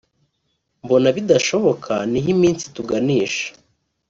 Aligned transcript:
Mbona 0.83 1.07
bidashoboka 1.15 1.93
niho 2.11 2.27
iminsi 2.35 2.63
ituganisha 2.67 3.45